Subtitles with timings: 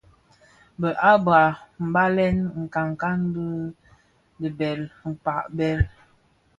[0.79, 1.41] Bë habra
[1.87, 3.45] mbalèn nkankan bi
[4.39, 5.79] bibèl (Mkpa- Bhèl),